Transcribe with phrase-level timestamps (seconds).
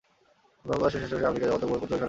[0.65, 1.99] November মাসের শেষাশেষি আমেরিকায় যাব, অতএব বইপত্র ঐখানে পাঠাবে।